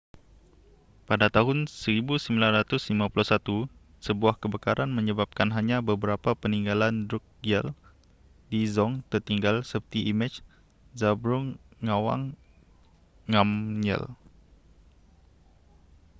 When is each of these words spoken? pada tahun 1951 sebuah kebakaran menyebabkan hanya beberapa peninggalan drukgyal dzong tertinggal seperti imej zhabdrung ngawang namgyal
pada 1.07 1.27
tahun 1.35 1.57
1951 1.69 2.73
sebuah 4.05 4.33
kebakaran 4.41 4.89
menyebabkan 4.97 5.49
hanya 5.55 5.77
beberapa 5.89 6.29
peninggalan 6.41 6.95
drukgyal 7.09 7.65
dzong 8.51 8.93
tertinggal 9.13 9.55
seperti 9.71 9.99
imej 10.11 10.33
zhabdrung 10.99 11.45
ngawang 11.85 12.23
namgyal 13.33 14.03